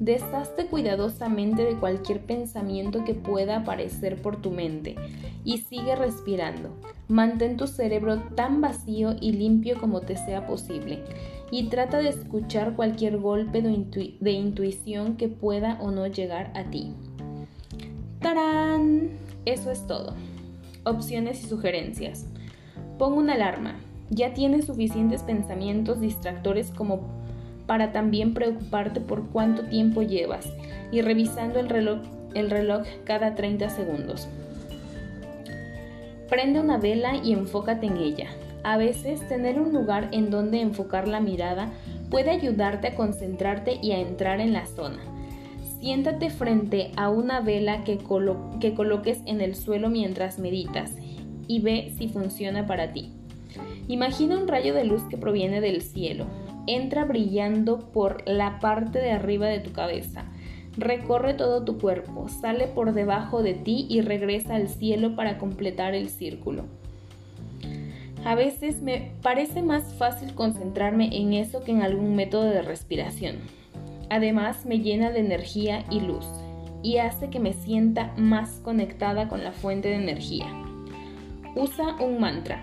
Deshazte 0.00 0.64
cuidadosamente 0.64 1.62
de 1.62 1.76
cualquier 1.76 2.22
pensamiento 2.22 3.04
que 3.04 3.12
pueda 3.12 3.58
aparecer 3.58 4.22
por 4.22 4.40
tu 4.40 4.50
mente 4.50 4.96
y 5.44 5.58
sigue 5.58 5.94
respirando. 5.94 6.70
Mantén 7.08 7.58
tu 7.58 7.66
cerebro 7.66 8.18
tan 8.34 8.62
vacío 8.62 9.14
y 9.20 9.32
limpio 9.32 9.78
como 9.78 10.00
te 10.00 10.16
sea 10.16 10.46
posible 10.46 11.04
y 11.50 11.68
trata 11.68 11.98
de 11.98 12.08
escuchar 12.08 12.76
cualquier 12.76 13.18
golpe 13.18 13.60
de, 13.60 14.30
intuición 14.30 15.18
que 15.18 15.28
pueda 15.28 15.76
o 15.82 15.90
no 15.90 16.06
llegar 16.06 16.50
a 16.54 16.70
ti. 16.70 16.94
¡Tarán! 18.20 19.10
Eso 19.44 19.70
es 19.70 19.86
todo. 19.86 20.14
Opciones 20.84 21.44
y 21.44 21.46
sugerencias. 21.46 22.24
Pon 22.98 23.12
una 23.12 23.34
alarma. 23.34 23.78
Ya 24.08 24.32
tienes 24.32 24.64
suficientes 24.64 25.22
pensamientos 25.22 26.00
distractores 26.00 26.70
como 26.70 27.19
para 27.70 27.92
también 27.92 28.34
preocuparte 28.34 29.00
por 29.00 29.28
cuánto 29.28 29.62
tiempo 29.62 30.02
llevas 30.02 30.44
y 30.90 31.02
revisando 31.02 31.60
el 31.60 31.68
reloj, 31.68 32.00
el 32.34 32.50
reloj 32.50 32.84
cada 33.04 33.36
30 33.36 33.70
segundos. 33.70 34.26
Prende 36.28 36.58
una 36.58 36.78
vela 36.78 37.14
y 37.22 37.32
enfócate 37.32 37.86
en 37.86 37.98
ella. 37.98 38.26
A 38.64 38.76
veces 38.76 39.24
tener 39.28 39.60
un 39.60 39.72
lugar 39.72 40.08
en 40.10 40.30
donde 40.30 40.60
enfocar 40.60 41.06
la 41.06 41.20
mirada 41.20 41.70
puede 42.10 42.30
ayudarte 42.30 42.88
a 42.88 42.94
concentrarte 42.96 43.78
y 43.80 43.92
a 43.92 44.00
entrar 44.00 44.40
en 44.40 44.52
la 44.52 44.66
zona. 44.66 44.98
Siéntate 45.78 46.28
frente 46.28 46.90
a 46.96 47.08
una 47.08 47.40
vela 47.40 47.84
que 47.84 47.98
coloques 47.98 49.20
en 49.26 49.40
el 49.40 49.54
suelo 49.54 49.90
mientras 49.90 50.40
meditas 50.40 50.90
y 51.46 51.60
ve 51.60 51.92
si 51.96 52.08
funciona 52.08 52.66
para 52.66 52.92
ti. 52.92 53.12
Imagina 53.86 54.36
un 54.36 54.48
rayo 54.48 54.74
de 54.74 54.82
luz 54.82 55.02
que 55.08 55.16
proviene 55.16 55.60
del 55.60 55.82
cielo, 55.82 56.26
entra 56.76 57.04
brillando 57.04 57.78
por 57.92 58.28
la 58.28 58.58
parte 58.58 58.98
de 58.98 59.12
arriba 59.12 59.46
de 59.46 59.60
tu 59.60 59.72
cabeza. 59.72 60.24
Recorre 60.76 61.34
todo 61.34 61.64
tu 61.64 61.78
cuerpo, 61.78 62.28
sale 62.28 62.66
por 62.66 62.92
debajo 62.92 63.42
de 63.42 63.54
ti 63.54 63.86
y 63.88 64.02
regresa 64.02 64.54
al 64.54 64.68
cielo 64.68 65.16
para 65.16 65.38
completar 65.38 65.94
el 65.94 66.08
círculo. 66.08 66.64
A 68.24 68.34
veces 68.34 68.82
me 68.82 69.12
parece 69.22 69.62
más 69.62 69.94
fácil 69.94 70.34
concentrarme 70.34 71.16
en 71.16 71.32
eso 71.32 71.64
que 71.64 71.72
en 71.72 71.82
algún 71.82 72.14
método 72.14 72.44
de 72.44 72.62
respiración. 72.62 73.36
Además 74.10 74.66
me 74.66 74.80
llena 74.80 75.10
de 75.10 75.20
energía 75.20 75.84
y 75.90 76.00
luz 76.00 76.26
y 76.82 76.98
hace 76.98 77.30
que 77.30 77.40
me 77.40 77.52
sienta 77.52 78.12
más 78.16 78.60
conectada 78.62 79.28
con 79.28 79.42
la 79.42 79.52
fuente 79.52 79.88
de 79.88 79.96
energía. 79.96 80.46
Usa 81.56 81.96
un 82.00 82.20
mantra. 82.20 82.62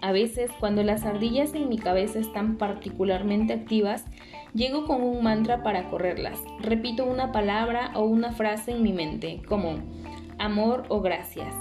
A 0.00 0.12
veces, 0.12 0.50
cuando 0.60 0.82
las 0.82 1.04
ardillas 1.04 1.54
en 1.54 1.68
mi 1.68 1.78
cabeza 1.78 2.18
están 2.18 2.56
particularmente 2.56 3.52
activas, 3.52 4.04
llego 4.54 4.86
con 4.86 5.02
un 5.02 5.22
mantra 5.22 5.62
para 5.62 5.90
correrlas. 5.90 6.40
Repito 6.60 7.04
una 7.04 7.32
palabra 7.32 7.90
o 7.94 8.02
una 8.04 8.32
frase 8.32 8.72
en 8.72 8.82
mi 8.82 8.92
mente, 8.92 9.42
como 9.48 9.78
amor 10.38 10.84
o 10.88 11.00
gracias, 11.00 11.54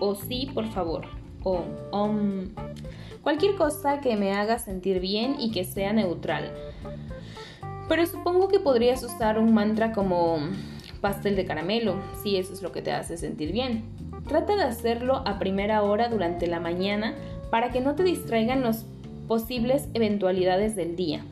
o 0.00 0.14
sí, 0.14 0.50
por 0.54 0.66
favor, 0.68 1.06
o. 1.42 1.64
Cualquier 3.22 3.56
cosa 3.56 4.00
que 4.00 4.16
me 4.16 4.32
haga 4.32 4.58
sentir 4.58 5.00
bien 5.00 5.36
y 5.40 5.50
que 5.50 5.64
sea 5.64 5.92
neutral. 5.92 6.52
Pero 7.88 8.06
supongo 8.06 8.48
que 8.48 8.60
podrías 8.60 9.02
usar 9.02 9.38
un 9.38 9.52
mantra 9.52 9.92
como 9.92 10.38
pastel 11.00 11.36
de 11.36 11.44
caramelo, 11.44 12.00
si 12.22 12.36
eso 12.36 12.52
es 12.52 12.62
lo 12.62 12.72
que 12.72 12.82
te 12.82 12.92
hace 12.92 13.16
sentir 13.16 13.52
bien. 13.52 13.84
Trata 14.28 14.56
de 14.56 14.64
hacerlo 14.64 15.22
a 15.24 15.38
primera 15.38 15.82
hora 15.82 16.08
durante 16.08 16.46
la 16.46 16.58
mañana 16.58 17.14
para 17.50 17.70
que 17.70 17.80
no 17.80 17.94
te 17.94 18.02
distraigan 18.02 18.62
las 18.62 18.86
posibles 19.26 19.88
eventualidades 19.94 20.76
del 20.76 20.96
día. 20.96 21.24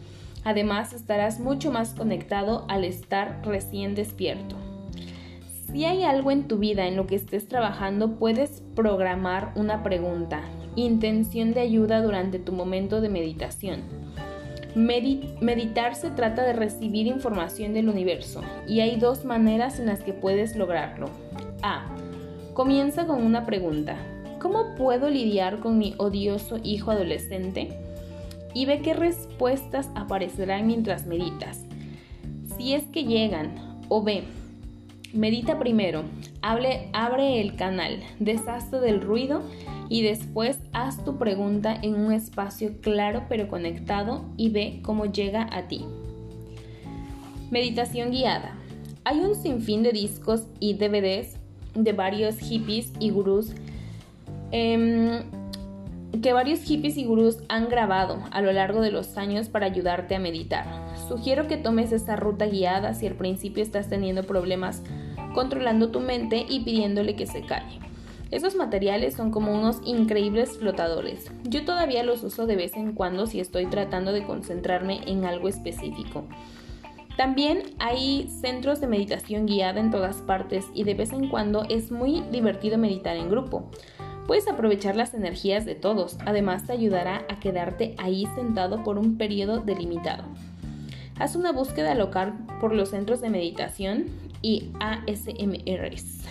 Además, 0.45 0.93
estarás 0.93 1.41
mucho 1.41 1.73
más 1.73 1.95
conectado 1.95 2.65
al 2.69 2.85
estar 2.85 3.41
recién 3.45 3.95
despierto. 3.95 4.57
Si 5.73 5.85
hay 5.85 6.05
algo 6.05 6.31
en 6.31 6.47
tu 6.47 6.59
vida 6.59 6.87
en 6.87 6.97
lo 6.97 7.07
que 7.07 7.17
estés 7.17 7.49
trabajando, 7.49 8.17
puedes 8.17 8.63
programar 8.77 9.53
una 9.57 9.83
pregunta, 9.83 10.43
intención 10.77 11.53
de 11.53 11.61
ayuda 11.61 12.03
durante 12.03 12.39
tu 12.39 12.53
momento 12.53 13.01
de 13.01 13.09
meditación. 13.09 13.83
meditar 14.77 15.95
se 15.95 16.11
trata 16.11 16.43
de 16.43 16.53
recibir 16.53 17.07
información 17.07 17.75
del 17.75 17.89
universo 17.89 18.43
y 18.69 18.81
hay 18.81 18.97
dos 18.97 19.25
maneras 19.25 19.81
en 19.81 19.87
las 19.87 20.03
que 20.03 20.13
puedes 20.13 20.57
lograrlo. 20.57 21.09
A. 21.63 21.87
Comienza 22.53 23.07
con 23.07 23.25
una 23.25 23.47
pregunta. 23.47 23.97
¿Cómo 24.45 24.75
puedo 24.75 25.09
lidiar 25.09 25.61
con 25.61 25.79
mi 25.79 25.95
odioso 25.97 26.59
hijo 26.63 26.91
adolescente? 26.91 27.71
Y 28.53 28.67
ve 28.67 28.83
qué 28.83 28.93
respuestas 28.93 29.89
aparecerán 29.95 30.67
mientras 30.67 31.07
meditas. 31.07 31.65
Si 32.55 32.75
es 32.75 32.85
que 32.89 33.05
llegan. 33.05 33.81
O 33.89 34.03
B. 34.03 34.23
Medita 35.15 35.59
primero, 35.59 36.03
abre 36.43 37.41
el 37.41 37.57
canal, 37.57 38.01
deshazte 38.19 38.81
del 38.81 39.01
ruido 39.01 39.41
y 39.89 40.03
después 40.03 40.59
haz 40.75 41.03
tu 41.07 41.17
pregunta 41.17 41.75
en 41.81 41.95
un 41.95 42.13
espacio 42.13 42.83
claro 42.83 43.25
pero 43.31 43.49
conectado 43.49 44.27
y 44.37 44.51
ve 44.51 44.81
cómo 44.83 45.07
llega 45.07 45.49
a 45.53 45.69
ti. 45.69 45.87
Meditación 47.51 48.11
guiada. 48.11 48.59
Hay 49.05 49.21
un 49.21 49.37
sinfín 49.37 49.83
de 49.83 49.93
discos 49.93 50.49
y 50.61 50.75
DVDs 50.75 51.39
de 51.75 51.93
varios 51.95 52.39
hippies 52.39 52.93
y 53.01 53.09
gurús 53.09 53.55
em, 54.55 55.23
que 56.23 56.33
varios 56.33 56.61
hippies 56.61 56.97
y 56.97 57.05
gurús 57.05 57.39
han 57.49 57.69
grabado 57.69 58.23
a 58.31 58.41
lo 58.41 58.53
largo 58.53 58.81
de 58.81 58.93
los 58.93 59.17
años 59.17 59.49
para 59.49 59.67
ayudarte 59.67 60.15
a 60.15 60.21
meditar. 60.21 60.65
Sugiero 61.09 61.49
que 61.49 61.57
tomes 61.57 61.91
esta 61.91 62.15
ruta 62.15 62.47
guiada 62.47 62.95
si 62.95 63.07
al 63.07 63.15
principio 63.15 63.65
estás 63.65 63.89
teniendo 63.89 64.23
problemas 64.23 64.83
controlando 65.35 65.91
tu 65.91 65.99
mente 65.99 66.47
y 66.49 66.61
pidiéndole 66.61 67.17
que 67.17 67.27
se 67.27 67.43
calle. 67.43 67.81
Esos 68.31 68.55
materiales 68.55 69.15
son 69.15 69.33
como 69.33 69.53
unos 69.53 69.81
increíbles 69.85 70.59
flotadores. 70.59 71.31
Yo 71.43 71.65
todavía 71.65 72.05
los 72.05 72.23
uso 72.23 72.47
de 72.47 72.57
vez 72.57 72.75
en 72.75 72.93
cuando 72.93 73.27
si 73.27 73.41
estoy 73.41 73.67
tratando 73.67 74.13
de 74.13 74.25
concentrarme 74.25 75.01
en 75.07 75.25
algo 75.25 75.49
específico. 75.49 76.25
También 77.17 77.63
hay 77.79 78.29
centros 78.41 78.81
de 78.81 78.89
meditación 78.89 79.47
guiada 79.47 79.79
en 79.81 79.91
todas 79.91 80.17
partes 80.17 80.67
y 80.75 80.85
de 80.85 80.95
vez 80.95 81.13
en 81.13 81.29
cuando 81.29 81.65
es 81.69 81.93
muy 81.93 82.23
divertido 82.33 82.79
meditar 82.79 83.17
en 83.17 83.31
grupo. 83.31 83.71
Puedes 84.27 84.49
aprovechar 84.49 84.97
las 84.97 85.13
energías 85.13 85.67
de 85.67 85.75
todos, 85.75 86.17
además 86.25 86.67
te 86.67 86.73
ayudará 86.73 87.27
a 87.29 87.41
quedarte 87.41 87.95
ahí 87.99 88.27
sentado 88.35 88.83
por 88.83 88.99
un 88.99 89.19
periodo 89.19 89.61
delimitado. 89.61 90.25
Haz 91.19 91.37
una 91.37 91.53
búsqueda 91.53 91.95
local 91.95 92.35
por 92.61 92.75
los 92.75 92.91
centros 92.91 93.21
de 93.21 93.31
meditación 93.31 94.07
y 94.41 94.71
ASMRs. 94.81 96.25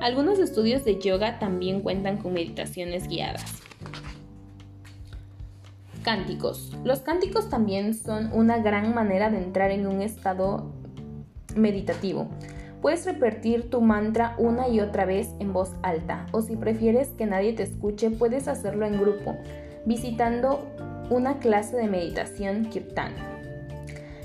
Algunos 0.00 0.38
estudios 0.38 0.84
de 0.84 1.00
yoga 1.00 1.38
también 1.38 1.80
cuentan 1.80 2.18
con 2.18 2.34
meditaciones 2.34 3.08
guiadas. 3.08 3.62
Cánticos. 6.02 6.76
Los 6.84 7.00
cánticos 7.00 7.48
también 7.48 7.94
son 7.94 8.30
una 8.32 8.58
gran 8.58 8.94
manera 8.94 9.30
de 9.30 9.38
entrar 9.38 9.70
en 9.70 9.86
un 9.86 10.02
estado 10.02 10.70
meditativo. 11.56 12.28
Puedes 12.86 13.04
repetir 13.04 13.68
tu 13.68 13.80
mantra 13.80 14.36
una 14.38 14.68
y 14.68 14.78
otra 14.78 15.06
vez 15.06 15.30
en 15.40 15.52
voz 15.52 15.72
alta 15.82 16.28
o 16.30 16.40
si 16.40 16.54
prefieres 16.54 17.08
que 17.08 17.26
nadie 17.26 17.52
te 17.52 17.64
escuche 17.64 18.12
puedes 18.12 18.46
hacerlo 18.46 18.86
en 18.86 19.00
grupo 19.00 19.36
visitando 19.84 20.64
una 21.10 21.40
clase 21.40 21.76
de 21.76 21.88
meditación 21.88 22.66
kirtan. 22.66 23.10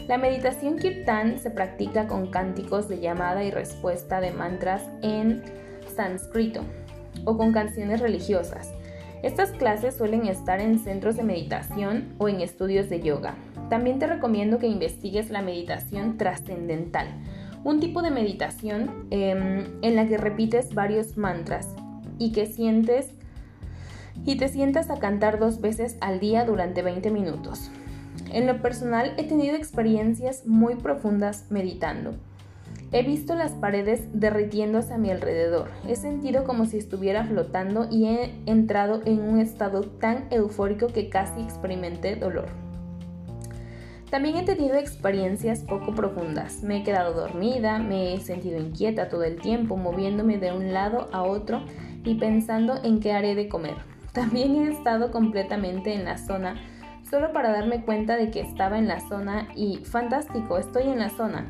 La 0.08 0.20
meditación 0.20 0.78
kirtan 0.78 1.40
se 1.40 1.50
practica 1.50 2.06
con 2.06 2.28
cánticos 2.30 2.88
de 2.88 3.00
llamada 3.00 3.44
y 3.44 3.50
respuesta 3.50 4.22
de 4.22 4.30
mantras 4.30 4.84
en 5.02 5.42
sánscrito 5.96 6.62
o 7.26 7.38
con 7.38 7.54
canciones 7.54 8.00
religiosas. 8.00 8.72
Estas 9.24 9.50
clases 9.54 9.96
suelen 9.96 10.28
estar 10.28 10.62
en 10.62 10.78
centros 10.78 11.16
de 11.16 11.24
meditación 11.24 12.14
o 12.20 12.30
en 12.30 12.42
estudios 12.42 12.90
de 12.90 13.02
yoga. 13.02 13.34
También 13.72 13.98
te 13.98 14.06
recomiendo 14.06 14.60
que 14.60 14.68
investigues 14.68 15.32
la 15.32 15.42
meditación 15.42 16.18
trascendental, 16.18 17.08
un 17.64 17.80
tipo 17.80 18.02
de 18.02 18.12
meditación 18.12 19.08
em, 19.12 19.66
en 19.82 19.96
la 19.96 20.08
que 20.08 20.18
repites 20.18 20.74
varios 20.74 21.18
mantras 21.18 21.68
y 22.18 22.32
que 22.32 22.46
sientes 22.46 23.12
y 24.26 24.36
te 24.38 24.48
sientas 24.48 24.90
a 24.90 25.00
cantar 25.00 25.40
dos 25.40 25.62
veces 25.62 25.98
al 26.02 26.20
día 26.20 26.46
durante 26.46 26.82
20 26.82 27.12
minutos. 27.12 27.72
En 28.32 28.48
lo 28.48 28.62
personal 28.62 29.14
he 29.18 29.24
tenido 29.24 29.56
experiencias 29.56 30.46
muy 30.46 30.76
profundas 30.76 31.46
meditando. 31.50 32.14
He 32.94 33.04
visto 33.04 33.36
las 33.36 33.54
paredes 33.54 34.08
derritiéndose 34.14 34.94
a 34.94 34.98
mi 34.98 35.12
alrededor. 35.12 35.70
He 35.88 35.96
sentido 35.96 36.44
como 36.44 36.66
si 36.66 36.78
estuviera 36.78 37.24
flotando 37.24 37.88
y 37.90 38.06
he 38.06 38.36
entrado 38.46 39.02
en 39.06 39.22
un 39.22 39.40
estado 39.40 39.84
tan 39.84 40.26
eufórico 40.30 40.88
que 40.88 41.10
casi 41.10 41.42
experimenté 41.42 42.18
dolor. 42.18 42.50
También 44.12 44.36
he 44.36 44.44
tenido 44.44 44.76
experiencias 44.76 45.60
poco 45.62 45.96
profundas. 45.96 46.64
Me 46.64 46.80
he 46.80 46.84
quedado 46.84 47.14
dormida, 47.14 47.80
me 47.80 48.14
he 48.14 48.20
sentido 48.20 48.60
inquieta 48.60 49.08
todo 49.08 49.24
el 49.24 49.40
tiempo, 49.40 49.78
moviéndome 49.78 50.38
de 50.38 50.52
un 50.52 50.74
lado 50.74 51.08
a 51.14 51.24
otro 51.24 51.62
y 52.04 52.16
pensando 52.16 52.76
en 52.84 53.00
qué 53.00 53.14
haré 53.14 53.36
de 53.36 53.48
comer. 53.48 53.76
También 54.12 54.56
he 54.58 54.70
estado 54.70 55.12
completamente 55.12 55.94
en 55.94 56.04
la 56.04 56.18
zona 56.18 56.56
solo 57.10 57.32
para 57.32 57.54
darme 57.54 57.86
cuenta 57.86 58.18
de 58.18 58.32
que 58.32 58.42
estaba 58.42 58.78
en 58.78 58.90
la 58.90 59.00
zona 59.00 59.48
y 59.56 59.78
fantástico, 59.78 60.58
estoy 60.58 60.84
en 60.84 61.00
la 61.00 61.10
zona, 61.10 61.46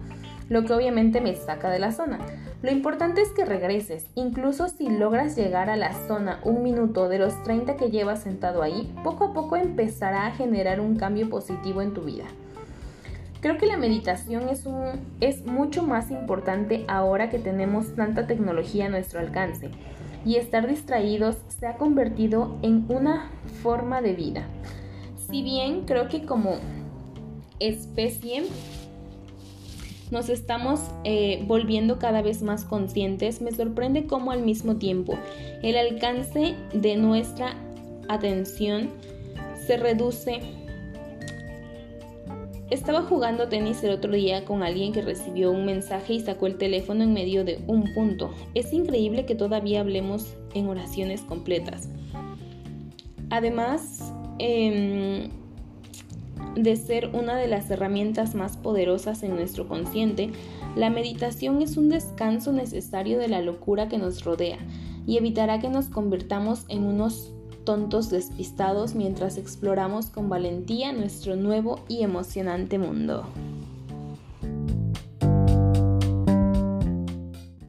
lo 0.49 0.63
que 0.63 0.73
obviamente 0.73 1.19
me 1.19 1.35
saca 1.35 1.69
de 1.69 1.79
la 1.79 1.91
zona. 1.91 2.19
Lo 2.61 2.71
importante 2.71 3.21
es 3.21 3.29
que 3.29 3.45
regreses, 3.45 4.05
incluso 4.13 4.69
si 4.69 4.87
logras 4.87 5.35
llegar 5.35 5.71
a 5.71 5.77
la 5.77 5.93
zona 6.07 6.39
un 6.43 6.61
minuto 6.61 7.09
de 7.09 7.17
los 7.17 7.41
30 7.43 7.75
que 7.75 7.89
llevas 7.89 8.21
sentado 8.21 8.61
ahí, 8.61 8.93
poco 9.03 9.25
a 9.25 9.33
poco 9.33 9.55
empezará 9.55 10.27
a 10.27 10.31
generar 10.31 10.79
un 10.79 10.95
cambio 10.95 11.27
positivo 11.27 11.81
en 11.81 11.93
tu 11.93 12.01
vida. 12.01 12.25
Creo 13.41 13.57
que 13.57 13.65
la 13.65 13.77
meditación 13.77 14.43
es, 15.19 15.45
mucho 15.45 15.83
más 15.83 16.11
importante 16.11 16.85
ahora 16.87 17.29
que 17.29 17.39
tenemos 17.39 17.95
tanta 17.95 18.27
tecnología 18.27 18.85
a 18.85 18.89
nuestro 18.89 19.19
alcance 19.19 19.71
y 20.23 20.35
estar 20.35 20.67
distraídos 20.67 21.37
se 21.47 21.65
ha 21.65 21.77
convertido 21.77 22.57
en 22.61 22.85
una 22.89 23.31
forma 23.63 24.01
de 24.01 24.13
vida 24.13 24.47
si 25.31 25.41
bien 25.43 25.85
creo 25.85 26.09
que 26.09 26.25
como 26.25 26.57
especie 27.59 28.43
nos 30.11 30.27
estamos 30.27 30.81
eh, 31.05 31.43
volviendo 31.47 31.97
cada 31.99 32.21
vez 32.21 32.41
más 32.41 32.65
conscientes, 32.65 33.41
me 33.41 33.53
sorprende 33.53 34.07
cómo 34.07 34.31
al 34.31 34.43
mismo 34.43 34.75
tiempo 34.75 35.17
el 35.63 35.77
alcance 35.77 36.55
de 36.73 36.97
nuestra 36.97 37.55
atención 38.09 38.89
se 39.65 39.77
reduce. 39.77 40.41
Estaba 42.71 43.03
jugando 43.03 43.47
tenis 43.47 43.83
el 43.83 43.91
otro 43.91 44.11
día 44.13 44.43
con 44.45 44.63
alguien 44.63 44.93
que 44.93 45.03
recibió 45.03 45.51
un 45.51 45.65
mensaje 45.65 46.13
y 46.13 46.19
sacó 46.21 46.47
el 46.47 46.57
teléfono 46.57 47.03
en 47.03 47.13
medio 47.13 47.45
de 47.45 47.59
un 47.67 47.93
punto. 47.93 48.33
Es 48.55 48.73
increíble 48.73 49.25
que 49.27 49.35
todavía 49.35 49.81
hablemos 49.81 50.35
en 50.55 50.67
oraciones 50.67 51.21
completas. 51.21 51.89
Además, 53.29 54.11
Em, 54.43 55.29
de 56.55 56.75
ser 56.75 57.11
una 57.13 57.35
de 57.35 57.47
las 57.47 57.69
herramientas 57.69 58.33
más 58.33 58.57
poderosas 58.57 59.21
en 59.21 59.35
nuestro 59.35 59.67
consciente, 59.67 60.31
la 60.75 60.89
meditación 60.89 61.61
es 61.61 61.77
un 61.77 61.89
descanso 61.89 62.51
necesario 62.51 63.19
de 63.19 63.27
la 63.27 63.41
locura 63.41 63.87
que 63.87 63.99
nos 63.99 64.23
rodea 64.23 64.57
y 65.05 65.17
evitará 65.17 65.59
que 65.59 65.69
nos 65.69 65.89
convirtamos 65.89 66.65
en 66.69 66.85
unos 66.85 67.31
tontos 67.63 68.09
despistados 68.09 68.95
mientras 68.95 69.37
exploramos 69.37 70.07
con 70.07 70.29
valentía 70.29 70.93
nuestro 70.93 71.35
nuevo 71.35 71.79
y 71.87 72.03
emocionante 72.03 72.77
mundo. 72.77 73.25